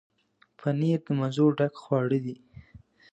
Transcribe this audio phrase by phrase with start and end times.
[0.59, 2.35] پنېر د مزو ډک خواړه دي.